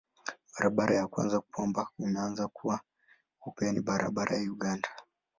[0.53, 2.81] Barabara ya kwanza kwamba imeanza kuwa
[3.45, 4.89] upya ni barabara ya Uganda.